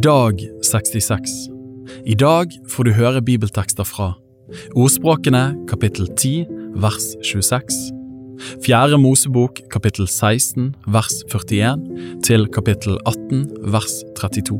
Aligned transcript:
Dag 0.00 0.40
66 0.62 1.50
I 2.08 2.14
dag 2.16 2.52
får 2.72 2.86
du 2.88 2.90
høre 2.96 3.20
bibeltekster 3.20 3.84
fra 3.84 4.14
Ordspråkene 4.72 5.42
kapittel 5.68 6.08
10 6.16 6.46
vers 6.80 7.10
26 7.20 7.90
Fjerde 8.64 8.96
Mosebok 8.96 9.60
kapittel 9.68 10.08
16 10.08 10.70
vers 10.88 11.18
41 11.28 11.84
til 12.24 12.48
kapittel 12.48 12.96
18 13.04 13.44
vers 13.74 13.98
32 14.16 14.56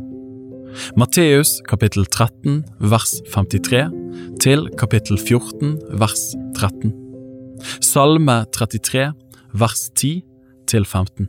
Matteus 1.01 1.55
kapittel 1.65 2.05
13 2.05 2.61
vers 2.93 3.15
53 3.33 3.89
til 4.43 4.69
kapittel 4.77 5.17
14 5.17 5.79
vers 5.97 6.27
13 6.59 6.93
Salme 7.81 8.43
33 8.53 9.09
vers 9.53 9.89
10 9.97 10.21
til 10.69 10.85
15 10.85 11.27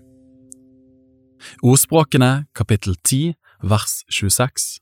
Ordspråkene 1.64 2.44
kapittel 2.52 3.00
10 3.00 3.32
vers 3.70 4.04
26 4.10 4.80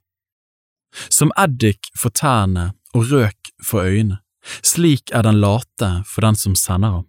Som 1.09 1.33
eddik 1.39 1.93
for 1.97 2.13
tærne 2.13 2.73
og 2.93 3.09
røk 3.13 3.53
for 3.65 3.87
øynene, 3.87 4.19
slik 4.63 5.13
er 5.13 5.25
den 5.25 5.41
late 5.41 6.03
for 6.05 6.21
den 6.27 6.37
som 6.37 6.55
sender 6.59 6.99
ham. 6.99 7.07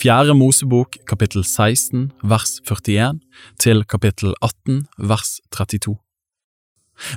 Fjerde 0.00 0.34
Mosebok 0.34 0.96
kapittel 1.06 1.44
16 1.44 2.12
vers 2.22 2.60
41 2.64 3.20
til 3.60 3.84
kapittel 3.84 4.32
18 4.40 4.86
vers 4.96 5.40
32 5.52 6.09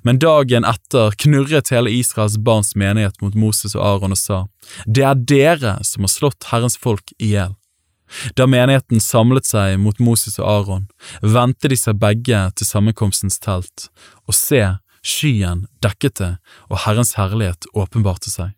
Men 0.04 0.20
dagen 0.20 0.66
etter 0.68 1.16
knurret 1.20 1.72
hele 1.74 1.92
Israels 1.92 2.38
barns 2.38 2.74
menighet 2.76 3.20
mot 3.22 3.36
Moses 3.36 3.76
og 3.76 3.84
Aron 3.88 4.16
og 4.16 4.20
sa, 4.20 4.46
Det 4.86 5.04
er 5.04 5.20
dere 5.20 5.76
som 5.84 6.08
har 6.08 6.14
slått 6.14 6.50
Herrens 6.52 6.78
folk 6.78 7.14
i 7.20 7.34
hjel. 7.34 7.56
Da 8.38 8.46
menigheten 8.48 9.02
samlet 9.02 9.48
seg 9.50 9.80
mot 9.82 10.00
Moses 10.00 10.38
og 10.40 10.48
Aron, 10.48 10.88
vendte 11.22 11.72
de 11.72 11.78
seg 11.80 12.00
begge 12.02 12.46
til 12.58 12.70
sammenkomstens 12.70 13.40
telt, 13.42 13.90
og 14.28 14.38
se, 14.38 14.62
skyen 15.04 15.66
dekket 15.84 16.20
det, 16.22 16.34
og 16.70 16.84
Herrens 16.86 17.16
herlighet 17.18 17.68
åpenbarte 17.74 18.32
seg. 18.32 18.54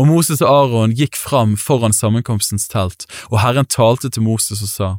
Og 0.00 0.08
Moses 0.08 0.40
og 0.40 0.48
Aron 0.48 0.94
gikk 0.96 1.18
fram 1.20 1.54
foran 1.60 1.94
sammenkomstens 1.94 2.68
telt, 2.72 3.04
og 3.28 3.42
Herren 3.44 3.68
talte 3.68 4.10
til 4.10 4.24
Moses 4.24 4.64
og 4.64 4.72
sa, 4.72 4.90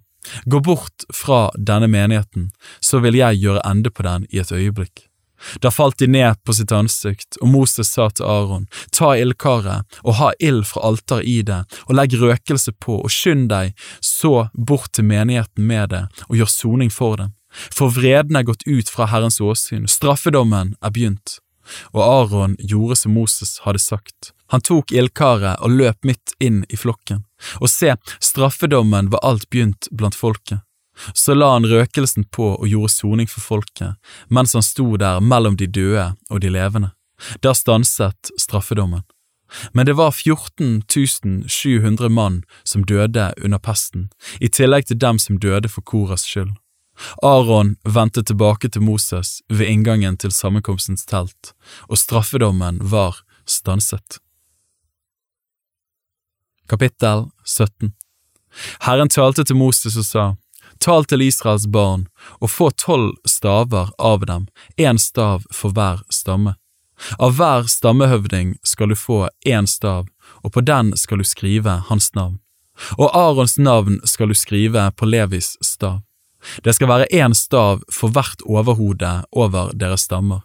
Gå 0.45 0.59
bort 0.59 1.05
fra 1.13 1.47
denne 1.55 1.87
menigheten, 1.87 2.49
så 2.83 2.99
vil 2.99 3.15
jeg 3.15 3.39
gjøre 3.41 3.63
ende 3.65 3.89
på 3.89 4.03
den 4.03 4.27
i 4.29 4.41
et 4.43 4.51
øyeblikk. 4.51 5.06
Da 5.61 5.71
falt 5.71 5.99
de 6.01 6.07
ned 6.07 6.39
på 6.43 6.53
sitt 6.53 6.71
ansikt, 6.73 7.37
og 7.41 7.51
Moses 7.53 7.91
sa 7.93 8.09
til 8.09 8.25
Aron, 8.25 8.67
ta 8.91 9.13
ildkaret 9.17 9.99
og 10.03 10.17
ha 10.19 10.31
ild 10.39 10.65
fra 10.69 10.85
alteret 10.89 11.27
i 11.29 11.41
det, 11.45 11.63
og 11.87 11.97
legg 11.99 12.17
røkelse 12.17 12.73
på, 12.79 12.99
og 13.03 13.13
skynd 13.13 13.49
deg 13.53 13.73
så 14.01 14.49
bort 14.53 14.93
til 14.97 15.07
menigheten 15.07 15.67
med 15.69 15.93
det, 15.93 16.05
og 16.29 16.39
gjør 16.39 16.53
soning 16.53 16.93
for 16.93 17.19
dem. 17.21 17.33
For 17.73 17.93
vreden 17.93 18.37
er 18.37 18.45
gått 18.47 18.67
ut 18.67 18.89
fra 18.91 19.07
Herrens 19.11 19.39
åsyn, 19.41 19.87
straffedommen 19.89 20.75
er 20.81 20.93
begynt. 20.93 21.39
Og 21.91 22.01
Aron 22.03 22.55
gjorde 22.59 22.95
som 22.95 23.15
Moses 23.17 23.57
hadde 23.65 23.81
sagt. 23.83 24.31
Han 24.53 24.63
tok 24.63 24.93
ildkaret 24.95 25.59
og 25.59 25.73
løp 25.75 26.05
midt 26.07 26.35
inn 26.39 26.63
i 26.71 26.79
flokken, 26.79 27.25
og 27.59 27.67
se, 27.71 27.95
straffedommen 28.23 29.11
var 29.11 29.25
alt 29.27 29.49
begynt 29.51 29.89
blant 29.91 30.15
folket. 30.15 30.63
Så 31.13 31.33
la 31.33 31.53
han 31.53 31.67
røkelsen 31.67 32.25
på 32.33 32.53
og 32.55 32.67
gjorde 32.67 32.93
soning 32.93 33.29
for 33.29 33.41
folket, 33.41 33.97
mens 34.29 34.53
han 34.57 34.65
sto 34.65 34.95
der 34.97 35.19
mellom 35.21 35.57
de 35.57 35.67
døde 35.67 36.13
og 36.29 36.41
de 36.41 36.49
levende. 36.53 36.93
Da 37.41 37.53
stanset 37.53 38.31
straffedommen. 38.37 39.03
Men 39.71 39.85
det 39.85 39.95
var 39.95 40.11
14 40.11 40.83
700 41.47 42.09
mann 42.09 42.43
som 42.63 42.83
døde 42.83 43.33
under 43.43 43.57
pesten, 43.57 44.09
i 44.39 44.49
tillegg 44.49 44.87
til 44.87 44.99
dem 44.99 45.19
som 45.19 45.39
døde 45.39 45.69
for 45.69 45.81
Koras 45.81 46.25
skyld. 46.27 46.51
Aron 47.21 47.75
vendte 47.85 48.23
tilbake 48.23 48.69
til 48.69 48.81
Moses 48.81 49.41
ved 49.49 49.69
inngangen 49.69 50.17
til 50.17 50.31
sammenkomstens 50.31 51.05
telt, 51.05 51.53
og 51.87 51.97
straffedommen 51.97 52.79
var 52.81 53.21
stanset. 53.45 54.19
Kapittel 56.67 57.29
17 57.45 57.93
Herren 58.81 59.09
talte 59.09 59.43
til 59.43 59.55
Moses 59.55 59.95
og 59.97 60.05
sa, 60.05 60.25
Tal 60.79 61.05
til 61.05 61.21
Israels 61.21 61.67
barn, 61.67 62.07
og 62.41 62.51
få 62.51 62.69
tolv 62.71 63.15
staver 63.25 63.91
av 63.97 64.25
dem, 64.25 64.47
én 64.77 64.99
stav 65.01 65.45
for 65.51 65.75
hver 65.75 66.03
stamme. 66.09 66.55
Av 67.19 67.35
hver 67.37 67.67
stammehøvding 67.69 68.57
skal 68.63 68.89
du 68.89 68.97
få 68.97 69.27
én 69.45 69.67
stav, 69.69 70.07
og 70.43 70.53
på 70.53 70.61
den 70.65 70.95
skal 70.97 71.21
du 71.21 71.27
skrive 71.27 71.81
hans 71.89 72.13
navn. 72.15 72.39
Og 72.97 73.13
Arons 73.17 73.57
navn 73.57 73.99
skal 74.05 74.29
du 74.29 74.37
skrive 74.37 74.91
på 74.91 75.05
Levis 75.05 75.55
stav. 75.61 76.01
Det 76.63 76.75
skal 76.75 76.89
være 76.89 77.09
én 77.13 77.33
stav 77.33 77.81
for 77.93 78.13
hvert 78.13 78.43
overhode 78.45 79.13
over 79.31 79.73
deres 79.73 80.05
stammer, 80.05 80.43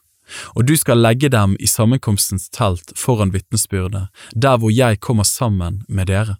og 0.56 0.64
du 0.66 0.76
skal 0.76 1.02
legge 1.02 1.28
dem 1.32 1.56
i 1.60 1.68
sammenkomstens 1.68 2.48
telt 2.52 2.94
foran 2.96 3.34
vitnesbyrdet, 3.34 4.08
der 4.32 4.56
hvor 4.56 4.72
jeg 4.72 5.00
kommer 5.00 5.28
sammen 5.28 5.82
med 5.88 6.08
dere. 6.08 6.38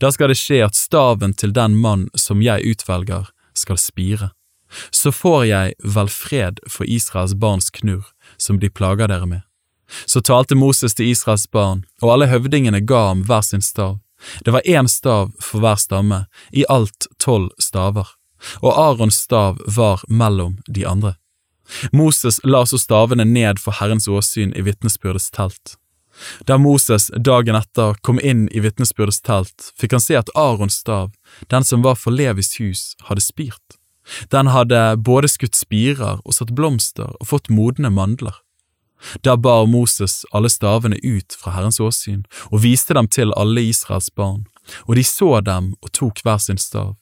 Da 0.00 0.12
skal 0.12 0.32
det 0.32 0.38
skje 0.40 0.62
at 0.66 0.78
staven 0.78 1.34
til 1.34 1.52
den 1.56 1.76
mann 1.80 2.08
som 2.14 2.42
jeg 2.42 2.64
utvelger, 2.64 3.30
skal 3.56 3.78
spire. 3.80 4.30
Så 4.90 5.12
får 5.12 5.44
jeg 5.48 5.74
vel 5.84 6.08
fred 6.12 6.60
for 6.68 6.84
Israels 6.84 7.34
barns 7.34 7.70
knurr, 7.70 8.04
som 8.36 8.58
de 8.60 8.70
plager 8.70 9.08
dere 9.08 9.26
med. 9.26 9.42
Så 10.06 10.20
talte 10.20 10.58
Moses 10.58 10.94
til 10.94 11.12
Israels 11.12 11.46
barn, 11.46 11.84
og 12.02 12.16
alle 12.16 12.28
høvdingene 12.30 12.82
ga 12.82 13.06
ham 13.08 13.22
hver 13.28 13.44
sin 13.46 13.62
stav. 13.62 14.00
Det 14.44 14.52
var 14.52 14.66
én 14.66 14.88
stav 14.88 15.30
for 15.40 15.62
hver 15.62 15.78
stamme, 15.78 16.24
i 16.52 16.64
alt 16.68 17.06
tolv 17.22 17.52
staver, 17.62 18.08
og 18.62 18.72
Arons 18.74 19.20
stav 19.26 19.60
var 19.76 20.02
mellom 20.08 20.58
de 20.66 20.86
andre. 20.88 21.14
Moses 21.92 22.40
la 22.44 22.64
så 22.66 22.78
stavene 22.78 23.24
ned 23.24 23.60
for 23.62 23.74
Herrens 23.78 24.08
åsyn 24.08 24.54
i 24.56 24.62
vitnesbyrdets 24.66 25.30
telt. 25.34 25.76
Da 26.48 26.58
Moses 26.58 27.10
dagen 27.16 27.56
etter 27.58 27.96
kom 28.02 28.20
inn 28.20 28.46
i 28.48 28.62
vitnesbyrdets 28.64 29.20
telt, 29.26 29.70
fikk 29.78 29.96
han 29.96 30.04
se 30.04 30.16
at 30.18 30.32
Arons 30.34 30.80
stav, 30.80 31.12
den 31.52 31.64
som 31.64 31.84
var 31.84 31.98
for 32.00 32.14
Levis 32.14 32.56
hus, 32.60 32.94
hadde 33.08 33.24
spirt. 33.24 33.78
Den 34.30 34.50
hadde 34.54 34.96
både 34.96 35.28
skutt 35.28 35.58
spirer 35.58 36.20
og 36.22 36.34
satt 36.36 36.54
blomster 36.56 37.10
og 37.20 37.30
fått 37.32 37.50
modne 37.50 37.90
mandler. 37.90 38.42
Der 39.24 39.36
bar 39.36 39.66
Moses 39.66 40.24
alle 40.32 40.48
stavene 40.48 40.96
ut 41.02 41.36
fra 41.36 41.52
Herrens 41.52 41.80
åsyn 41.82 42.22
og 42.48 42.62
viste 42.64 42.96
dem 42.96 43.08
til 43.12 43.34
alle 43.36 43.66
Israels 43.68 44.08
barn, 44.14 44.46
og 44.86 44.96
de 44.96 45.04
så 45.04 45.40
dem 45.44 45.74
og 45.82 45.92
tok 45.92 46.22
hver 46.24 46.40
sin 46.42 46.60
stav. 46.60 46.94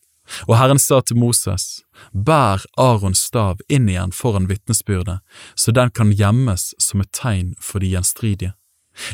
Og 0.49 0.57
Herren 0.57 0.81
sa 0.81 1.03
til 1.05 1.21
Moses, 1.21 1.85
bær 2.13 2.65
Arons 2.81 3.21
stav 3.29 3.61
inn 3.69 3.91
igjen 3.93 4.13
foran 4.17 4.49
vitnesbyrdet, 4.49 5.21
så 5.55 5.73
den 5.77 5.93
kan 5.93 6.13
gjemmes 6.17 6.73
som 6.81 7.05
et 7.05 7.13
tegn 7.13 7.53
for 7.61 7.85
de 7.85 7.93
gjenstridige. 7.93 8.55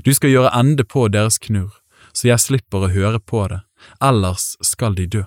Du 0.04 0.12
skal 0.14 0.32
gjøre 0.32 0.52
ende 0.56 0.84
på 0.84 1.06
deres 1.08 1.38
knurr, 1.38 1.72
så 2.12 2.30
jeg 2.30 2.42
slipper 2.42 2.86
å 2.86 2.92
høre 2.92 3.20
på 3.20 3.46
det, 3.50 3.60
ellers 4.02 4.54
skal 4.64 4.96
de 4.98 5.06
dø. 5.06 5.24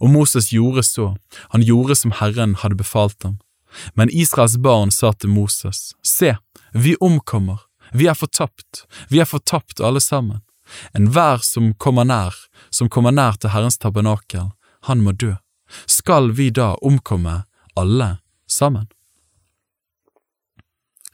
Og 0.00 0.10
Moses 0.12 0.50
gjorde 0.52 0.84
så, 0.84 1.14
han 1.54 1.64
gjorde 1.64 1.96
som 1.96 2.12
Herren 2.18 2.56
hadde 2.60 2.80
befalt 2.80 3.22
ham. 3.24 3.38
Men 3.94 4.10
Israels 4.10 4.58
barn 4.58 4.90
sa 4.90 5.12
til 5.12 5.32
Moses, 5.32 5.94
Se, 6.02 6.34
vi 6.72 6.96
omkommer, 7.00 7.62
vi 7.92 8.10
er 8.10 8.18
fortapt, 8.18 8.84
vi 9.08 9.22
er 9.22 9.30
fortapt 9.30 9.80
alle 9.80 10.02
sammen. 10.02 10.42
Enhver 10.94 11.42
som 11.42 11.72
kommer 11.74 12.06
nær, 12.06 12.34
som 12.70 12.90
kommer 12.90 13.14
nær 13.14 13.38
til 13.40 13.54
Herrens 13.54 13.78
tabernakel, 13.78 14.52
han 14.86 15.02
må 15.02 15.14
dø. 15.14 15.34
Skal 15.86 16.32
vi 16.34 16.50
da 16.54 16.74
omkomme 16.82 17.42
alle 17.78 18.16
sammen? 18.46 18.86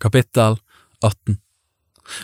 Kapittel 0.01 0.61
18 1.05 1.41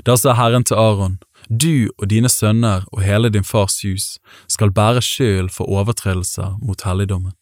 da 0.07 0.17
sa 0.17 0.35
Herren 0.39 0.65
til 0.65 0.79
Aron, 0.79 1.19
du 1.49 1.91
og 1.99 2.09
dine 2.11 2.31
sønner 2.31 2.87
og 2.93 3.03
hele 3.03 3.31
din 3.33 3.45
fars 3.45 3.81
hus 3.83 4.19
skal 4.49 4.73
bære 4.73 5.03
skyld 5.03 5.51
for 5.55 5.69
overtredelser 5.69 6.57
mot 6.63 6.85
helligdommen, 6.87 7.35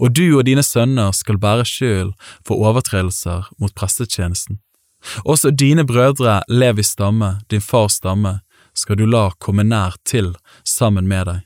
og 0.00 0.14
du 0.16 0.38
og 0.38 0.46
dine 0.46 0.62
sønner 0.62 1.12
skal 1.12 1.38
bære 1.38 1.66
skyld 1.66 2.12
for 2.46 2.54
overtredelser 2.70 3.50
mot 3.58 3.74
prestetjenesten. 3.74 4.60
Også 5.24 5.50
dine 5.50 5.86
brødre 5.86 6.42
Levis 6.48 6.94
stamme, 6.94 7.38
din 7.50 7.60
fars 7.60 7.92
stamme, 7.92 8.40
skal 8.74 8.98
du 8.98 9.06
la 9.06 9.30
komme 9.38 9.64
nær 9.66 9.96
til 10.06 10.34
sammen 10.64 11.08
med 11.08 11.26
deg. 11.26 11.44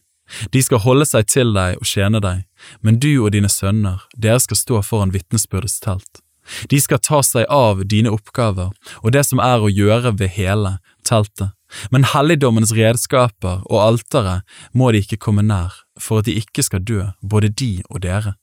De 0.53 0.63
skal 0.65 0.81
holde 0.81 1.07
seg 1.09 1.29
til 1.29 1.53
deg 1.57 1.77
og 1.81 1.89
tjene 1.89 2.21
deg, 2.25 2.45
men 2.81 2.99
du 3.01 3.11
og 3.21 3.33
dine 3.35 3.51
sønner, 3.53 4.05
dere 4.17 4.41
skal 4.41 4.57
stå 4.57 4.83
foran 4.87 5.13
vitnesbyrdets 5.13 5.81
telt. 5.85 6.22
De 6.71 6.81
skal 6.81 7.01
ta 7.03 7.23
seg 7.27 7.47
av 7.51 7.85
dine 7.89 8.13
oppgaver 8.13 8.73
og 9.01 9.13
det 9.15 9.25
som 9.29 9.43
er 9.43 9.63
å 9.63 9.71
gjøre 9.71 10.15
ved 10.19 10.35
hele 10.37 10.77
teltet, 11.07 11.53
men 11.91 12.07
helligdommens 12.13 12.75
redskaper 12.77 13.63
og 13.65 13.81
alteret 13.81 14.47
må 14.77 14.93
de 14.93 15.03
ikke 15.03 15.21
komme 15.23 15.45
nær, 15.47 15.75
for 16.01 16.21
at 16.21 16.29
de 16.29 16.37
ikke 16.41 16.65
skal 16.67 16.85
dø, 16.85 17.11
både 17.23 17.49
de 17.49 17.75
og 17.89 18.03
dere. 18.05 18.37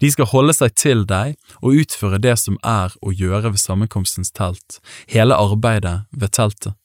De 0.00 0.10
skal 0.10 0.30
holde 0.30 0.54
seg 0.54 0.74
til 0.78 1.02
deg 1.08 1.34
og 1.60 1.80
utføre 1.82 2.20
det 2.22 2.36
som 2.38 2.58
er 2.62 2.94
å 3.02 3.14
gjøre 3.14 3.54
ved 3.54 3.62
sammenkomstens 3.62 4.30
telt, 4.34 4.78
hele 5.10 5.34
arbeidet 5.34 6.04
ved 6.14 6.34
teltet. 6.36 6.76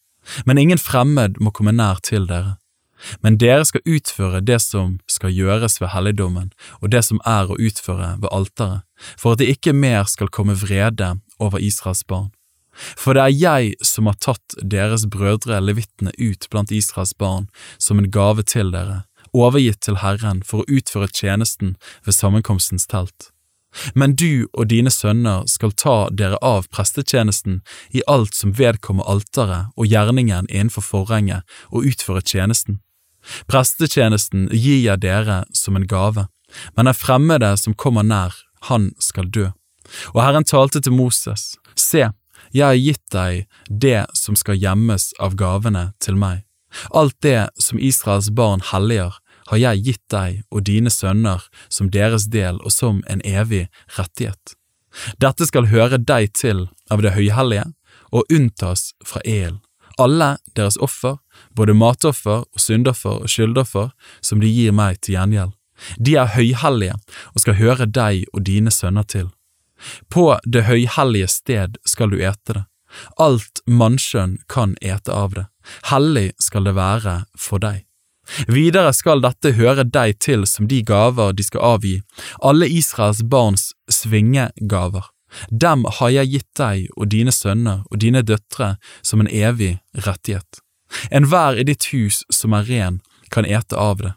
Men 0.45 0.59
ingen 0.61 0.81
fremmed 0.81 1.39
må 1.41 1.53
komme 1.55 1.73
nær 1.73 2.01
til 2.05 2.27
dere. 2.29 2.58
Men 3.23 3.37
dere 3.39 3.65
skal 3.65 3.85
utføre 3.85 4.41
det 4.45 4.59
som 4.63 4.97
skal 5.07 5.33
gjøres 5.35 5.79
ved 5.81 5.93
helligdommen, 5.93 6.51
og 6.81 6.91
det 6.91 7.03
som 7.07 7.21
er 7.25 7.49
å 7.49 7.59
utføre 7.59 8.15
ved 8.19 8.29
alteret, 8.31 8.83
for 9.17 9.33
at 9.33 9.41
det 9.41 9.51
ikke 9.53 9.75
mer 9.75 10.03
skal 10.11 10.31
komme 10.31 10.57
vrede 10.59 11.15
over 11.39 11.59
Israels 11.63 12.03
barn. 12.03 12.31
For 12.95 13.15
det 13.15 13.23
er 13.23 13.35
jeg 13.35 13.73
som 13.83 14.07
har 14.07 14.19
tatt 14.23 14.55
deres 14.63 15.05
brødre 15.11 15.59
levitene 15.63 16.13
ut 16.15 16.47
blant 16.51 16.71
Israels 16.71 17.15
barn 17.17 17.49
som 17.77 17.99
en 17.99 18.11
gave 18.11 18.45
til 18.47 18.71
dere, 18.75 19.03
overgitt 19.35 19.81
til 19.85 19.99
Herren 20.03 20.39
for 20.47 20.63
å 20.63 20.79
utføre 20.79 21.11
tjenesten 21.11 21.75
ved 22.05 22.15
sammenkomstens 22.15 22.87
telt. 22.87 23.31
Men 23.93 24.15
du 24.17 24.47
og 24.53 24.69
dine 24.71 24.89
sønner 24.89 25.45
skal 25.47 25.75
ta 25.77 25.97
dere 26.09 26.39
av 26.41 26.67
prestetjenesten 26.73 27.59
i 27.93 28.01
alt 28.09 28.33
som 28.33 28.55
vedkommer 28.57 29.05
alteret 29.05 29.75
og 29.77 29.89
gjerningen 29.91 30.49
innenfor 30.49 30.85
forhenget, 30.85 31.45
og 31.69 31.85
utføre 31.91 32.25
tjenesten. 32.25 32.79
Prestetjenesten 33.51 34.47
gir 34.51 34.81
jeg 34.83 35.01
dere 35.03 35.43
som 35.53 35.75
en 35.75 35.87
gave, 35.87 36.27
men 36.75 36.89
den 36.89 36.97
fremmede 36.97 37.53
som 37.57 37.75
kommer 37.77 38.03
nær, 38.03 38.35
han 38.69 38.91
skal 38.99 39.29
dø. 39.29 39.49
Og 40.13 40.21
Herren 40.23 40.45
talte 40.45 40.81
til 40.81 40.93
Moses, 40.93 41.55
Se, 41.75 42.09
jeg 42.51 42.65
har 42.65 42.77
gitt 42.77 43.05
deg 43.13 43.45
det 43.69 44.05
som 44.17 44.35
skal 44.35 44.57
gjemmes 44.59 45.11
av 45.21 45.35
gavene 45.39 45.91
til 46.01 46.17
meg. 46.19 46.43
Alt 46.93 47.15
det 47.25 47.49
som 47.61 47.79
Israels 47.79 48.29
barn 48.35 48.61
helliger, 48.71 49.15
har 49.49 49.57
jeg 49.57 49.83
gitt 49.85 50.03
deg 50.13 50.41
og 50.53 50.65
dine 50.67 50.91
sønner 50.93 51.45
som 51.73 51.89
deres 51.89 52.27
del 52.29 52.59
og 52.61 52.73
som 52.73 53.01
en 53.09 53.21
evig 53.25 53.65
rettighet. 53.97 54.53
Dette 55.21 55.47
skal 55.49 55.69
høre 55.69 55.97
deg 55.97 56.33
til 56.37 56.67
av 56.89 57.01
det 57.05 57.15
høyhellige 57.15 57.65
og 58.13 58.29
unntas 58.33 58.93
fra 59.05 59.21
elen. 59.25 59.59
Alle 59.99 60.37
deres 60.55 60.77
offer, 60.79 61.17
både 61.55 61.75
matoffer 61.77 62.45
og 62.45 62.61
syndoffer 62.61 63.23
og 63.23 63.31
skyldoffer, 63.31 63.91
som 64.21 64.41
de 64.43 64.51
gir 64.51 64.75
meg 64.75 65.01
til 65.01 65.17
gjengjeld. 65.17 65.53
De 65.97 66.15
er 66.19 66.33
høyhellige 66.35 66.95
og 67.33 67.43
skal 67.43 67.59
høre 67.59 67.87
deg 67.87 68.25
og 68.33 68.43
dine 68.47 68.71
sønner 68.73 69.07
til. 69.07 69.29
På 70.11 70.33
det 70.43 70.65
høyhellige 70.67 71.29
sted 71.31 71.77
skal 71.87 72.11
du 72.11 72.19
ete 72.19 72.57
det. 72.57 72.65
Alt 73.21 73.61
mannskjønn 73.69 74.39
kan 74.49 74.73
ete 74.81 75.13
av 75.13 75.35
det. 75.37 75.45
Hellig 75.91 76.31
skal 76.41 76.65
det 76.65 76.73
være 76.75 77.15
for 77.37 77.61
deg. 77.63 77.85
Videre 78.49 78.91
skal 78.93 79.23
dette 79.23 79.55
høre 79.57 79.85
deg 79.85 80.19
til 80.21 80.45
som 80.49 80.67
de 80.69 80.81
gaver 80.85 81.33
de 81.33 81.45
skal 81.45 81.65
avgi, 81.75 81.95
alle 82.45 82.69
Israels 82.69 83.23
barns 83.25 83.71
svingegaver. 83.89 85.07
Dem 85.49 85.85
har 85.99 86.13
jeg 86.13 86.31
gitt 86.33 86.49
deg 86.57 86.87
og 86.95 87.09
dine 87.13 87.33
sønner 87.33 87.83
og 87.89 88.01
dine 88.01 88.21
døtre 88.25 88.75
som 89.05 89.21
en 89.21 89.29
evig 89.29 89.77
rettighet. 90.05 90.61
Enhver 91.11 91.59
i 91.59 91.65
ditt 91.67 91.91
hus 91.93 92.23
som 92.33 92.53
er 92.57 92.67
ren, 92.69 92.99
kan 93.29 93.45
ete 93.45 93.77
av 93.77 94.01
det. 94.01 94.13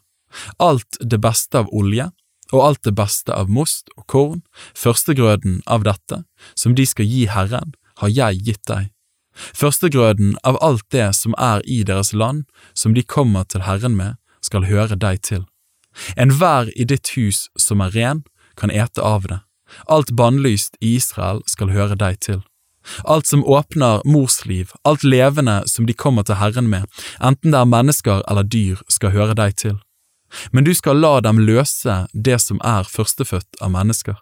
Alt 0.58 0.96
det 1.00 1.20
beste 1.20 1.58
av 1.58 1.68
olje, 1.72 2.10
og 2.52 2.64
alt 2.64 2.82
det 2.84 2.94
beste 2.96 3.32
av 3.32 3.50
most 3.50 3.88
og 3.96 4.06
korn, 4.06 4.40
førstegrøden 4.76 5.60
av 5.66 5.84
dette, 5.88 6.22
som 6.54 6.76
de 6.76 6.86
skal 6.88 7.08
gi 7.08 7.26
Herren, 7.32 7.72
har 8.00 8.12
jeg 8.12 8.42
gitt 8.46 8.64
deg. 8.68 8.90
Førstegrøden 9.56 10.36
av 10.44 10.58
alt 10.60 10.84
det 10.92 11.08
som 11.16 11.36
er 11.38 11.64
i 11.64 11.80
deres 11.88 12.12
land, 12.12 12.44
som 12.74 12.92
de 12.94 13.02
kommer 13.02 13.48
til 13.48 13.64
Herren 13.64 13.96
med, 13.96 14.20
skal 14.44 14.68
høre 14.68 14.98
deg 14.98 15.22
til. 15.24 15.46
Enhver 16.16 16.68
i 16.76 16.84
ditt 16.88 17.14
hus 17.16 17.48
som 17.56 17.80
er 17.80 17.96
ren, 17.96 18.24
kan 18.56 18.70
ete 18.70 19.00
av 19.00 19.28
det. 19.28 19.40
Alt 19.88 20.12
bannlyst 20.16 20.76
i 20.80 20.96
Israel 20.96 21.40
skal 21.48 21.72
høre 21.72 21.96
deg 21.96 22.20
til. 22.20 22.42
Alt 23.04 23.26
som 23.26 23.44
åpner 23.44 24.02
mors 24.04 24.44
liv, 24.46 24.72
alt 24.84 25.04
levende 25.04 25.62
som 25.66 25.86
de 25.86 25.94
kommer 25.94 26.26
til 26.26 26.40
Herren 26.40 26.70
med, 26.70 26.88
enten 27.20 27.54
det 27.54 27.60
er 27.60 27.70
mennesker 27.70 28.22
eller 28.30 28.46
dyr, 28.46 28.82
skal 28.88 29.14
høre 29.14 29.38
deg 29.38 29.56
til. 29.56 29.78
Men 30.50 30.64
du 30.64 30.74
skal 30.74 31.00
la 31.00 31.20
dem 31.20 31.42
løse 31.44 32.06
det 32.12 32.38
som 32.40 32.60
er 32.64 32.88
førstefødt 32.88 33.60
av 33.60 33.72
mennesker. 33.74 34.16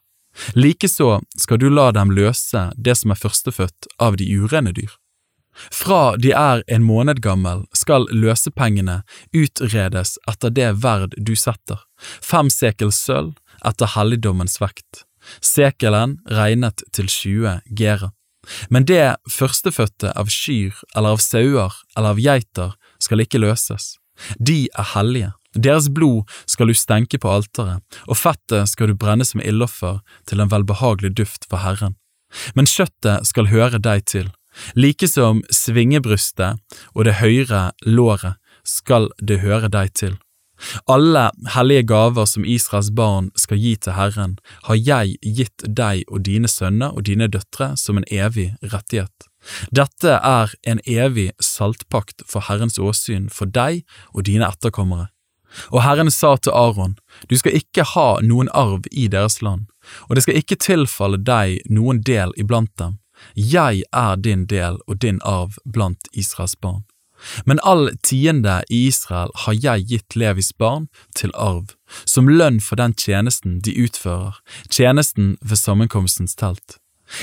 Likeså 0.55 1.21
skal 1.39 1.59
du 1.59 1.69
la 1.71 1.91
dem 1.93 2.11
løse 2.15 2.71
det 2.77 2.97
som 2.99 3.15
er 3.15 3.19
førstefødt 3.19 3.91
av 3.99 4.19
de 4.19 4.27
urene 4.31 4.73
dyr. 4.75 4.91
Fra 5.71 6.17
de 6.17 6.31
er 6.33 6.63
en 6.67 6.85
måned 6.87 7.21
gammel 7.23 7.65
skal 7.77 8.07
løsepengene 8.15 9.01
utredes 9.37 10.17
etter 10.31 10.55
det 10.55 10.71
verd 10.85 11.17
du 11.19 11.35
setter, 11.37 11.83
fem 12.23 12.51
sekels 12.55 13.01
sølv 13.03 13.35
etter 13.67 13.91
helligdommens 13.97 14.61
vekt, 14.63 15.05
sekelen 15.45 16.19
regnet 16.31 16.85
til 16.95 17.11
20 17.11 17.61
gera. 17.77 18.13
Men 18.73 18.87
det 18.89 19.17
førstefødte 19.31 20.13
av 20.17 20.31
kyr 20.33 20.77
eller 20.97 21.17
av 21.17 21.21
sauer 21.25 21.75
eller 21.97 22.15
av 22.15 22.23
geiter 22.23 22.75
skal 23.03 23.25
ikke 23.25 23.43
løses, 23.43 23.97
de 24.39 24.69
er 24.77 24.91
hellige. 24.95 25.33
Deres 25.55 25.89
blod 25.91 26.31
skal 26.47 26.71
du 26.71 26.77
stenke 26.79 27.19
på 27.19 27.31
alteret, 27.31 27.83
og 28.07 28.19
fettet 28.19 28.71
skal 28.71 28.93
du 28.93 28.95
brenne 28.95 29.27
som 29.27 29.43
ildoffer 29.43 29.99
til 30.31 30.43
en 30.43 30.51
velbehagelig 30.53 31.17
duft 31.19 31.49
for 31.51 31.65
Herren. 31.65 31.97
Men 32.55 32.71
kjøttet 32.71 33.27
skal 33.27 33.51
høre 33.51 33.81
deg 33.83 34.05
til, 34.07 34.31
like 34.79 35.09
som 35.11 35.43
svingebrystet 35.51 36.61
og 36.95 37.07
det 37.09 37.19
høyre 37.19 37.71
låret 37.83 38.39
skal 38.67 39.11
det 39.19 39.41
høre 39.43 39.71
deg 39.73 39.95
til. 39.99 40.19
Alle 40.91 41.31
hellige 41.55 41.87
gaver 41.89 42.29
som 42.29 42.45
Israels 42.45 42.91
barn 42.97 43.31
skal 43.37 43.61
gi 43.61 43.75
til 43.77 43.97
Herren, 43.97 44.37
har 44.69 44.77
jeg 44.77 45.17
gitt 45.23 45.65
deg 45.65 46.05
og 46.09 46.25
dine 46.29 46.49
sønner 46.49 46.95
og 46.95 47.07
dine 47.09 47.29
døtre 47.29 47.73
som 47.81 48.01
en 48.01 48.09
evig 48.11 48.53
rettighet. 48.63 49.31
Dette 49.73 50.19
er 50.21 50.53
en 50.69 50.83
evig 50.85 51.31
saltpakt 51.41 52.27
for 52.29 52.45
Herrens 52.49 52.79
åsyn 52.79 53.31
for 53.33 53.49
deg 53.49 53.85
og 54.13 54.27
dine 54.29 54.49
etterkommere. 54.49 55.09
Og 55.75 55.83
Herren 55.83 56.11
sa 56.15 56.37
til 56.37 56.55
Aron, 56.55 56.97
du 57.27 57.37
skal 57.39 57.57
ikke 57.59 57.87
ha 57.95 58.21
noen 58.23 58.51
arv 58.55 58.87
i 58.93 59.09
deres 59.11 59.41
land, 59.43 59.67
og 60.07 60.17
det 60.17 60.27
skal 60.27 60.39
ikke 60.39 60.61
tilfalle 60.61 61.19
deg 61.19 61.65
noen 61.73 62.05
del 62.07 62.35
iblant 62.39 62.71
dem. 62.79 63.01
Jeg 63.35 63.83
er 63.93 64.17
din 64.17 64.47
del 64.47 64.79
og 64.87 65.01
din 65.03 65.19
arv 65.27 65.59
blant 65.65 66.09
Israels 66.13 66.57
barn. 66.57 66.85
Men 67.45 67.61
all 67.63 67.91
tiende 68.07 68.61
i 68.69 68.87
Israel 68.89 69.33
har 69.45 69.57
jeg 69.57 69.87
gitt 69.91 70.17
Levis 70.17 70.53
barn 70.53 70.89
til 71.17 71.33
arv, 71.35 71.75
som 72.05 72.29
lønn 72.29 72.61
for 72.65 72.81
den 72.81 72.95
tjenesten 72.95 73.59
de 73.65 73.75
utfører, 73.85 74.39
tjenesten 74.71 75.37
ved 75.41 75.61
sammenkomstens 75.61 76.37
telt. 76.39 76.79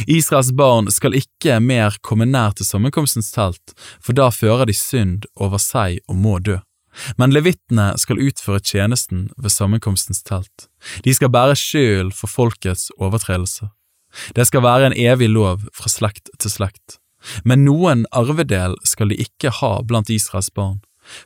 Israels 0.07 0.51
barn 0.51 0.91
skal 0.91 1.15
ikke 1.15 1.59
mer 1.63 1.95
komme 2.03 2.27
nær 2.27 2.55
til 2.57 2.67
sammenkomstens 2.67 3.31
telt, 3.31 3.75
for 4.03 4.17
da 4.17 4.29
fører 4.35 4.67
de 4.67 4.75
synd 4.75 5.27
over 5.35 5.61
seg 5.63 6.01
og 6.07 6.19
må 6.19 6.37
dø. 6.43 6.59
Men 7.17 7.33
levittene 7.33 7.91
skal 8.01 8.21
utføre 8.21 8.63
tjenesten 8.63 9.27
ved 9.37 9.53
sammenkomstens 9.53 10.23
telt. 10.25 10.67
De 11.05 11.13
skal 11.13 11.31
bære 11.33 11.57
skylden 11.59 12.13
for 12.15 12.31
folkets 12.31 12.89
overtredelser. 12.97 13.69
Det 14.35 14.47
skal 14.49 14.63
være 14.65 14.89
en 14.89 14.97
evig 14.97 15.29
lov 15.29 15.67
fra 15.75 15.91
slekt 15.91 16.31
til 16.41 16.51
slekt. 16.51 16.97
Men 17.43 17.65
noen 17.65 18.05
arvedel 18.11 18.75
skal 18.83 19.11
de 19.11 19.19
ikke 19.23 19.53
ha 19.61 19.77
blant 19.83 20.11
Israels 20.13 20.51
barn. 20.53 20.81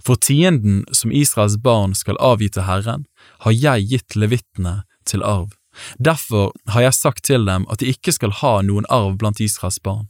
For 0.05 0.15
tienden 0.15 0.83
som 0.93 1.11
Israels 1.11 1.57
barn 1.57 1.95
skal 1.97 2.19
avgi 2.21 2.51
til 2.53 2.67
Herren, 2.67 3.07
har 3.45 3.55
jeg 3.55 3.89
gitt 3.89 4.15
levittene 4.15 4.81
til 5.09 5.25
arv. 5.25 5.49
Derfor 5.97 6.51
har 6.73 6.87
jeg 6.87 6.97
sagt 6.97 7.25
til 7.25 7.45
dem 7.47 7.65
at 7.71 7.81
de 7.81 7.89
ikke 7.93 8.13
skal 8.13 8.33
ha 8.41 8.59
noen 8.65 8.87
arv 8.89 9.17
blant 9.17 9.41
Israels 9.41 9.79
barn. 9.81 10.09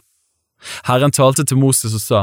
Herren 0.85 1.13
talte 1.13 1.45
til 1.47 1.57
Moses 1.57 1.95
og 1.97 2.03
sa, 2.03 2.19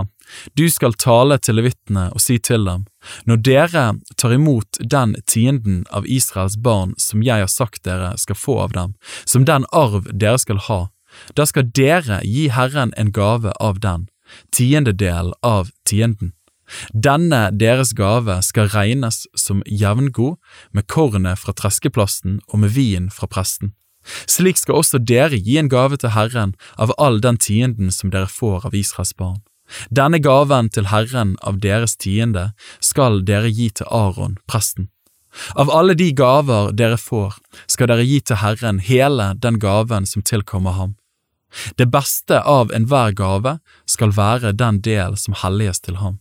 Du 0.55 0.69
skal 0.71 0.95
tale 0.95 1.39
til 1.43 1.57
levittene 1.59 2.09
og 2.15 2.23
si 2.23 2.39
til 2.39 2.67
dem, 2.69 2.85
Når 3.27 3.37
dere 3.43 3.85
tar 4.17 4.33
imot 4.33 4.79
den 4.79 5.17
tienden 5.27 5.85
av 5.91 6.07
Israels 6.07 6.57
barn 6.57 6.95
som 6.99 7.23
jeg 7.23 7.41
har 7.41 7.51
sagt 7.51 7.85
dere 7.85 8.17
skal 8.19 8.37
få 8.37 8.61
av 8.61 8.73
dem, 8.73 8.95
som 9.25 9.45
den 9.45 9.65
arv 9.73 10.07
dere 10.13 10.39
skal 10.39 10.59
ha, 10.69 10.89
da 11.35 11.47
skal 11.47 11.71
dere 11.75 12.21
gi 12.25 12.49
Herren 12.53 12.93
en 12.97 13.13
gave 13.13 13.53
av 13.61 13.81
den, 13.81 14.09
tiendedelen 14.53 15.35
av 15.43 15.71
tienden. 15.89 16.35
Denne 16.93 17.49
deres 17.57 17.95
gave 17.97 18.41
skal 18.45 18.69
regnes 18.75 19.25
som 19.37 19.63
jevngod 19.65 20.37
med 20.77 20.87
kornet 20.87 21.41
fra 21.41 21.55
treskeplassen 21.57 22.41
og 22.49 22.65
med 22.65 22.75
vinen 22.77 23.09
fra 23.11 23.29
presten. 23.31 23.73
Slik 24.29 24.61
skal 24.61 24.81
også 24.81 25.01
dere 25.01 25.37
gi 25.37 25.59
en 25.61 25.69
gave 25.73 25.99
til 26.01 26.15
Herren 26.15 26.55
av 26.77 26.93
all 26.99 27.21
den 27.25 27.41
tienden 27.41 27.93
som 27.93 28.13
dere 28.13 28.29
får 28.29 28.69
av 28.69 28.77
Israels 28.77 29.15
barn. 29.17 29.41
Denne 29.93 30.21
gaven 30.25 30.71
til 30.73 30.89
Herren 30.89 31.37
av 31.45 31.59
deres 31.65 31.97
tiende 32.01 32.53
skal 32.81 33.21
dere 33.29 33.51
gi 33.53 33.69
til 33.71 33.89
Aron, 33.93 34.39
presten. 34.49 34.89
Av 35.61 35.69
alle 35.71 35.95
de 35.95 36.09
gaver 36.17 36.73
dere 36.73 36.97
får, 36.97 37.37
skal 37.69 37.91
dere 37.93 38.07
gi 38.09 38.21
til 38.25 38.41
Herren 38.41 38.81
hele 38.81 39.35
den 39.37 39.59
gaven 39.61 40.09
som 40.09 40.25
tilkommer 40.25 40.79
ham. 40.79 40.97
Det 41.77 41.89
beste 41.91 42.41
av 42.41 42.73
enhver 42.75 43.13
gave 43.17 43.59
skal 43.89 44.15
være 44.17 44.53
den 44.53 44.81
del 44.85 45.17
som 45.17 45.37
helliges 45.43 45.81
til 45.81 46.01
ham. 46.03 46.19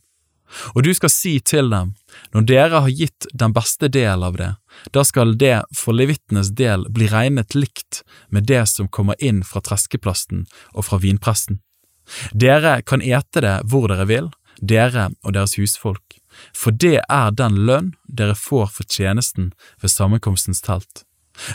Og 0.75 0.84
du 0.84 0.93
skal 0.96 1.12
si 1.12 1.34
til 1.43 1.69
dem, 1.74 1.93
når 2.31 2.46
dere 2.48 2.81
har 2.86 2.93
gitt 2.93 3.27
den 3.36 3.53
beste 3.55 3.89
del 3.91 4.24
av 4.24 4.38
det, 4.39 4.53
da 4.96 5.03
skal 5.03 5.36
det 5.39 5.65
for 5.75 5.98
levitenes 5.98 6.53
del 6.55 6.86
bli 6.93 7.10
regnet 7.12 7.55
likt 7.57 8.03
med 8.31 8.48
det 8.48 8.63
som 8.72 8.88
kommer 8.88 9.19
inn 9.19 9.43
fra 9.43 9.62
treskeplasten 9.63 10.46
og 10.74 10.88
fra 10.88 11.01
vinpressen. 11.03 11.60
Dere 12.31 12.79
kan 12.88 13.03
ete 13.03 13.43
det 13.43 13.57
hvor 13.67 13.89
dere 13.91 14.07
vil, 14.07 14.29
dere 14.62 15.10
og 15.24 15.36
deres 15.36 15.57
husfolk, 15.60 16.22
for 16.55 16.72
det 16.72 17.01
er 17.03 17.36
den 17.36 17.60
lønn 17.67 17.91
dere 18.07 18.38
får 18.38 18.72
for 18.77 18.88
tjenesten 18.88 19.51
ved 19.81 19.91
sammenkomstens 19.91 20.63
telt. 20.63 21.03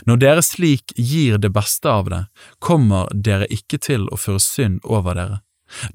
Når 0.07 0.21
dere 0.21 0.43
slik 0.45 0.93
gir 0.97 1.39
det 1.41 1.53
beste 1.55 1.89
av 1.89 2.09
det, 2.11 2.21
kommer 2.63 3.09
dere 3.13 3.49
ikke 3.51 3.79
til 3.83 4.07
å 4.11 4.19
føre 4.19 4.41
synd 4.43 4.83
over 4.83 5.17
dere. 5.19 5.41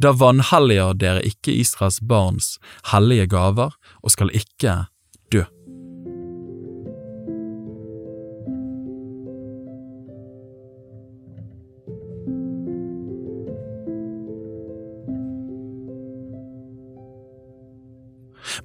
Da 0.03 0.13
vanhelliger 0.17 0.97
dere 0.99 1.23
ikke 1.27 1.55
Israels 1.55 2.01
barns 2.03 2.57
hellige 2.93 3.29
gaver 3.31 3.77
og 4.03 4.15
skal 4.15 4.35
ikke 4.35 4.85
dø. 5.33 5.45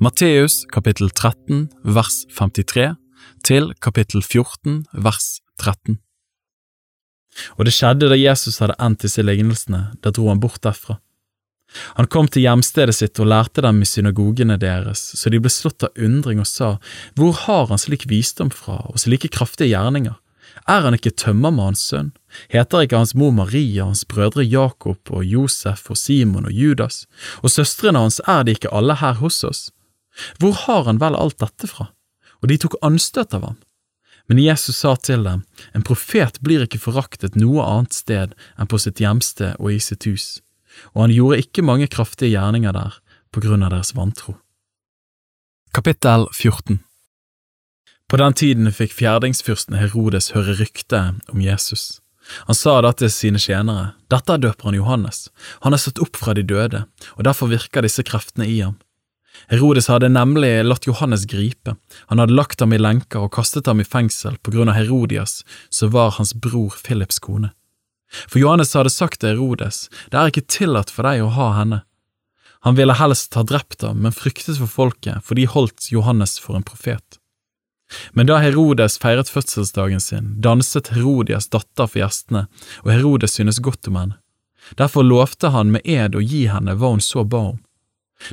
Matteus 0.02 0.64
kapittel 0.74 1.12
13 1.14 1.70
vers 1.86 2.24
53 2.34 3.03
til 3.44 3.74
kapittel 3.84 4.24
14 4.24 4.86
vers 5.06 5.42
13. 5.60 6.00
Og 7.58 7.66
det 7.68 7.74
skjedde 7.76 8.12
da 8.12 8.18
Jesus 8.18 8.60
hadde 8.62 8.78
endt 8.82 9.04
disse 9.06 9.24
lignelsene, 9.26 9.90
da 10.02 10.14
dro 10.14 10.30
han 10.30 10.42
bort 10.44 10.62
derfra. 10.64 11.00
Han 11.98 12.08
kom 12.14 12.28
til 12.30 12.46
hjemstedet 12.46 12.94
sitt 12.94 13.20
og 13.22 13.32
lærte 13.32 13.64
dem 13.66 13.80
i 13.82 13.88
synagogene 13.90 14.60
deres, 14.62 15.02
så 15.18 15.32
de 15.34 15.40
ble 15.42 15.50
slått 15.50 15.86
av 15.88 15.98
undring 15.98 16.44
og 16.44 16.50
sa, 16.50 16.76
Hvor 17.18 17.34
har 17.46 17.72
han 17.72 17.82
slik 17.82 18.06
visdom 18.10 18.52
fra 18.54 18.84
og 18.92 19.02
slike 19.02 19.32
kraftige 19.34 19.74
gjerninger? 19.74 20.20
Er 20.70 20.86
han 20.86 20.94
ikke 20.94 21.16
tømmermannens 21.18 21.82
sønn? 21.90 22.12
Heter 22.54 22.86
ikke 22.86 23.02
hans 23.02 23.16
mor 23.18 23.34
Maria, 23.34 23.88
hans 23.88 24.06
brødre 24.06 24.46
Jakob 24.46 25.10
og 25.10 25.26
Josef 25.26 25.90
og 25.90 25.98
Simon 25.98 26.46
og 26.46 26.54
Judas, 26.54 27.08
og 27.42 27.50
søstrene 27.50 28.06
hans 28.06 28.22
er 28.30 28.46
de 28.46 28.54
ikke 28.54 28.72
alle 28.72 29.00
her 29.02 29.18
hos 29.18 29.42
oss? 29.44 29.66
Hvor 30.38 30.54
har 30.68 30.86
han 30.86 31.02
vel 31.02 31.18
alt 31.18 31.42
dette 31.42 31.68
fra? 31.68 31.90
Og 32.44 32.52
de 32.52 32.60
tok 32.60 32.76
anstøt 32.84 33.34
av 33.34 33.48
ham. 33.48 33.60
Men 34.28 34.40
Jesus 34.40 34.78
sa 34.80 34.94
til 34.96 35.24
dem, 35.26 35.44
en 35.76 35.84
profet 35.84 36.40
blir 36.44 36.64
ikke 36.64 36.80
foraktet 36.80 37.36
noe 37.40 37.64
annet 37.64 37.96
sted 37.96 38.36
enn 38.56 38.70
på 38.72 38.80
sitt 38.80 39.02
hjemsted 39.04 39.58
og 39.60 39.74
i 39.74 39.80
sitt 39.84 40.08
hus, 40.08 40.40
og 40.94 41.06
han 41.06 41.16
gjorde 41.16 41.42
ikke 41.44 41.66
mange 41.66 41.90
kraftige 41.92 42.32
gjerninger 42.36 42.76
der 42.76 43.00
på 43.36 43.44
grunn 43.44 43.66
av 43.66 43.74
deres 43.76 43.92
vantro. 43.98 44.38
Kapittel 45.76 46.28
14 46.32 46.80
På 48.08 48.20
den 48.22 48.38
tiden 48.38 48.72
fikk 48.72 48.96
fjerdingsfyrsten 48.96 49.76
Herodes 49.80 50.32
høre 50.38 50.56
ryktet 50.60 51.20
om 51.34 51.44
Jesus. 51.44 52.00
Han 52.48 52.56
sa 52.56 52.78
da 52.86 52.94
til 52.96 53.12
sine 53.12 53.42
tjenere, 53.42 53.98
dette 54.08 54.32
er 54.32 54.40
døperen 54.40 54.78
Johannes, 54.78 55.28
han 55.66 55.76
er 55.76 55.82
stått 55.82 56.00
opp 56.04 56.16
fra 56.16 56.36
de 56.38 56.46
døde, 56.48 56.86
og 57.18 57.28
derfor 57.28 57.52
virker 57.52 57.84
disse 57.84 58.06
kreftene 58.08 58.48
i 58.48 58.62
ham. 58.62 58.78
Herodes 59.48 59.90
hadde 59.92 60.10
nemlig 60.10 60.64
latt 60.66 60.88
Johannes 60.88 61.26
gripe, 61.30 61.76
han 62.08 62.20
hadde 62.22 62.36
lagt 62.38 62.62
ham 62.62 62.74
i 62.74 62.80
lenker 62.80 63.26
og 63.26 63.34
kastet 63.36 63.68
ham 63.68 63.82
i 63.82 63.88
fengsel 63.88 64.38
på 64.42 64.54
grunn 64.54 64.72
av 64.72 64.78
Herodias, 64.78 65.42
som 65.70 65.92
var 65.94 66.16
hans 66.18 66.34
bror 66.34 66.76
Philips 66.86 67.20
kone. 67.20 67.52
For 68.28 68.40
Johannes 68.40 68.76
hadde 68.78 68.94
sagt 68.94 69.22
til 69.22 69.34
Herodes, 69.34 69.88
det 70.12 70.20
er 70.20 70.30
ikke 70.32 70.46
tillatt 70.46 70.94
for 70.94 71.08
deg 71.08 71.24
å 71.24 71.34
ha 71.34 71.50
henne. 71.58 71.82
Han 72.64 72.78
ville 72.78 72.96
helst 72.96 73.34
ha 73.36 73.44
drept 73.44 73.82
ham, 73.84 74.06
men 74.06 74.16
fryktet 74.16 74.62
for 74.62 74.72
folket, 74.72 75.26
for 75.26 75.36
de 75.36 75.50
holdt 75.50 75.90
Johannes 75.92 76.38
for 76.40 76.56
en 76.56 76.64
profet. 76.64 77.20
Men 78.14 78.30
da 78.30 78.38
Herodes 78.40 78.96
feiret 79.02 79.30
fødselsdagen 79.30 80.02
sin, 80.02 80.30
danset 80.42 80.94
Herodias 80.94 81.50
datter 81.52 81.90
for 81.90 82.00
gjestene, 82.00 82.46
og 82.86 82.94
Herodes 82.94 83.36
syntes 83.36 83.60
godt 83.60 83.90
om 83.92 84.00
henne. 84.00 84.20
Derfor 84.80 85.04
lovte 85.04 85.52
han 85.52 85.74
med 85.74 85.84
ed 85.84 86.16
å 86.16 86.24
gi 86.24 86.46
henne 86.48 86.78
hva 86.80 86.94
hun 86.94 87.04
så 87.04 87.26
ba 87.28 87.50
om. 87.52 87.60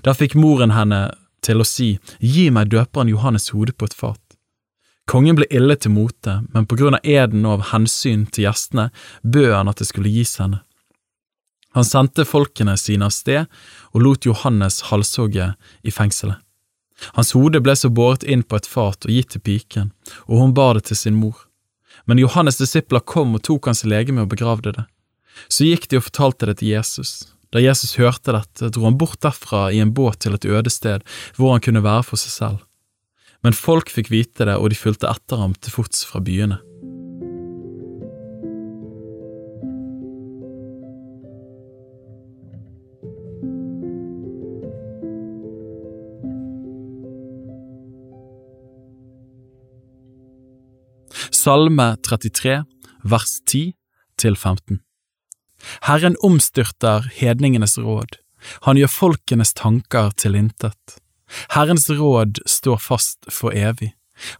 Da 0.04 0.14
fikk 0.14 0.36
moren 0.38 0.74
henne 0.74 1.10
til 1.44 1.60
å 1.60 1.66
si, 1.66 1.98
Gi 2.20 2.50
meg 2.50 2.70
døperen 2.72 3.10
Johannes 3.10 3.50
hode 3.54 3.72
på 3.72 3.88
et 3.88 3.96
fat. 3.96 4.20
Kongen 5.10 5.34
ble 5.34 5.48
ille 5.50 5.74
til 5.74 5.90
mote, 5.90 6.42
men 6.54 6.66
på 6.70 6.76
grunn 6.78 6.94
av 6.94 7.06
eden 7.06 7.46
og 7.46 7.58
av 7.58 7.70
hensyn 7.72 8.28
til 8.30 8.46
gjestene 8.46 8.90
bød 9.26 9.54
han 9.56 9.70
at 9.72 9.80
det 9.82 9.88
skulle 9.88 10.12
gis 10.12 10.36
henne. 10.38 10.60
Han 11.74 11.86
sendte 11.86 12.26
folkene 12.26 12.76
sine 12.78 13.06
av 13.06 13.14
sted 13.14 13.46
og 13.90 14.04
lot 14.04 14.26
Johannes 14.26 14.80
halshogge 14.90 15.52
i 15.82 15.94
fengselet. 15.94 16.38
Hans 17.16 17.32
hode 17.32 17.62
ble 17.64 17.74
så 17.78 17.88
båret 17.88 18.26
inn 18.28 18.42
på 18.44 18.58
et 18.58 18.68
fat 18.68 19.06
og 19.06 19.12
gitt 19.14 19.32
til 19.34 19.42
piken, 19.42 19.92
og 20.28 20.42
hun 20.42 20.54
bar 20.54 20.76
det 20.76 20.90
til 20.90 20.98
sin 20.98 21.16
mor. 21.16 21.46
Men 22.04 22.20
Johannes' 22.20 22.60
disipler 22.60 23.00
kom 23.00 23.34
og 23.34 23.44
tok 23.46 23.70
hans 23.70 23.84
legeme 23.88 24.26
og 24.26 24.32
begravde 24.32 24.74
det. 24.76 24.84
Så 25.48 25.66
gikk 25.66 25.88
de 25.88 26.00
og 26.00 26.06
fortalte 26.10 26.50
det 26.50 26.58
til 26.60 26.74
Jesus. 26.74 27.32
Da 27.50 27.58
Jesus 27.58 27.96
hørte 27.98 28.30
dette, 28.30 28.68
dro 28.70 28.86
han 28.86 28.98
bort 28.98 29.18
derfra 29.24 29.68
i 29.74 29.80
en 29.82 29.90
båt 29.94 30.20
til 30.22 30.36
et 30.36 30.46
øde 30.46 30.70
sted 30.70 31.02
hvor 31.34 31.56
han 31.56 31.62
kunne 31.64 31.82
være 31.82 32.06
for 32.06 32.20
seg 32.20 32.34
selv. 32.36 32.58
Men 33.42 33.56
folk 33.56 33.90
fikk 33.90 34.10
vite 34.12 34.46
det, 34.46 34.54
og 34.54 34.70
de 34.70 34.78
fulgte 34.78 35.10
etter 35.10 35.40
ham 35.40 35.56
til 35.58 35.74
fots 35.74 36.04
fra 36.06 36.22
byene. 36.22 36.60
Salme 51.40 51.96
33, 52.04 52.60
vers 53.08 53.34
10 53.48 53.72
til 54.20 54.36
15 54.36 54.82
Herren 55.86 56.16
omstyrter 56.22 57.10
hedningenes 57.16 57.78
råd, 57.78 58.18
han 58.66 58.80
gjør 58.80 58.92
folkenes 58.92 59.52
tanker 59.54 60.12
til 60.16 60.38
intet. 60.38 60.96
Herrens 61.54 61.90
råd 61.90 62.40
står 62.48 62.80
fast 62.82 63.28
for 63.30 63.54
evig, 63.54 63.92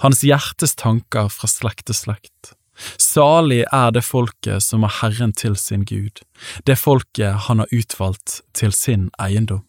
hans 0.04 0.24
hjertes 0.26 0.74
tanker 0.76 1.28
fra 1.32 1.50
slekt 1.50 1.86
til 1.90 1.98
slekt. 1.98 2.54
Salig 2.96 3.64
er 3.68 3.90
det 3.92 4.02
folket 4.06 4.64
som 4.64 4.86
har 4.86 4.94
Herren 5.02 5.34
til 5.36 5.56
sin 5.60 5.84
Gud, 5.84 6.22
det 6.64 6.78
folket 6.80 7.46
han 7.46 7.60
har 7.60 7.74
utvalgt 7.74 8.40
til 8.56 8.72
sin 8.72 9.10
eiendom. 9.20 9.66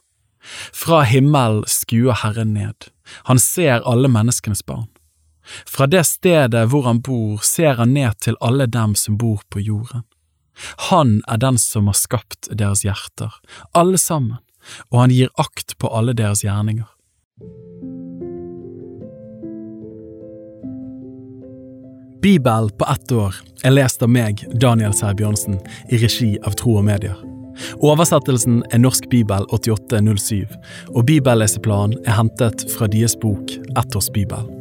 Fra 0.74 1.04
himmelen 1.06 1.68
skuer 1.70 2.18
Herren 2.24 2.56
ned, 2.56 2.90
han 3.28 3.40
ser 3.40 3.84
alle 3.86 4.10
menneskenes 4.10 4.64
barn. 4.66 4.88
Fra 5.68 5.88
det 5.90 6.06
stedet 6.08 6.68
hvor 6.70 6.86
han 6.88 7.02
bor, 7.04 7.42
ser 7.44 7.76
han 7.82 7.94
ned 7.94 8.18
til 8.22 8.38
alle 8.42 8.68
dem 8.70 8.96
som 8.96 9.18
bor 9.18 9.42
på 9.50 9.60
jorden. 9.60 10.06
Han 10.92 11.20
er 11.28 11.42
den 11.42 11.58
som 11.62 11.88
har 11.90 11.98
skapt 11.98 12.50
deres 12.52 12.84
hjerter, 12.86 13.34
alle 13.78 14.00
sammen, 14.02 14.40
og 14.92 15.06
han 15.06 15.14
gir 15.16 15.32
akt 15.42 15.78
på 15.82 15.90
alle 15.90 16.16
deres 16.18 16.44
gjerninger. 16.46 16.88
Bibel 22.22 22.70
på 22.78 22.86
ett 22.86 23.12
år 23.12 23.36
er 23.66 23.74
lest 23.74 24.04
av 24.06 24.12
meg, 24.14 24.44
Daniel 24.62 24.94
Sæbjørnsen, 24.94 25.58
i 25.90 25.98
regi 26.04 26.36
av 26.46 26.54
Tro 26.60 26.78
og 26.78 26.86
Medier. 26.86 27.18
Oversettelsen 27.82 28.62
er 28.70 28.82
Norsk 28.84 29.10
bibel 29.10 29.46
8807, 29.50 30.46
og 30.94 31.06
bibelleseplanen 31.10 31.98
er 32.06 32.20
hentet 32.22 32.68
fra 32.76 32.90
deres 32.92 33.18
bok 33.18 33.58
Ett 33.74 33.98
års 33.98 34.12
bibel. 34.14 34.61